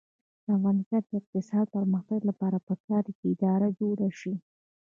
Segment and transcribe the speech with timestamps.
[0.45, 4.33] د افغانستان د اقتصادي پرمختګ لپاره پکار ده چې اداره جوړه شي.